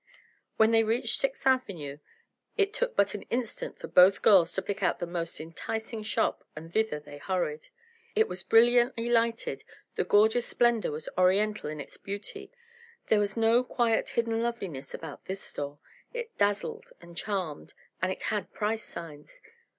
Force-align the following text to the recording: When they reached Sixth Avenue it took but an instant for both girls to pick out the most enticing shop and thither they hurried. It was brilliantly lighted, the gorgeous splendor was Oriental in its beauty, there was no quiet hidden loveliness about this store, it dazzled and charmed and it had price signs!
When 0.57 0.71
they 0.71 0.83
reached 0.83 1.19
Sixth 1.19 1.45
Avenue 1.45 1.99
it 2.57 2.73
took 2.73 2.95
but 2.95 3.13
an 3.13 3.21
instant 3.29 3.77
for 3.77 3.87
both 3.87 4.23
girls 4.23 4.51
to 4.53 4.63
pick 4.63 4.81
out 4.81 4.97
the 4.97 5.05
most 5.05 5.39
enticing 5.39 6.01
shop 6.01 6.43
and 6.55 6.73
thither 6.73 6.99
they 6.99 7.19
hurried. 7.19 7.67
It 8.15 8.27
was 8.27 8.41
brilliantly 8.41 9.09
lighted, 9.11 9.63
the 9.93 10.03
gorgeous 10.03 10.47
splendor 10.47 10.89
was 10.89 11.07
Oriental 11.19 11.69
in 11.69 11.79
its 11.79 11.97
beauty, 11.97 12.51
there 13.09 13.19
was 13.19 13.37
no 13.37 13.63
quiet 13.63 14.09
hidden 14.09 14.41
loveliness 14.41 14.95
about 14.95 15.25
this 15.25 15.41
store, 15.41 15.77
it 16.11 16.35
dazzled 16.35 16.87
and 16.99 17.15
charmed 17.15 17.75
and 18.01 18.11
it 18.11 18.23
had 18.23 18.51
price 18.51 18.83
signs! 18.83 19.39